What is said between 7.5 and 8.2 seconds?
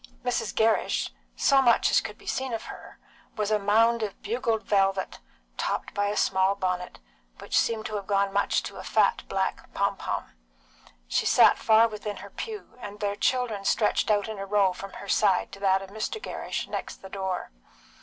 seemed to have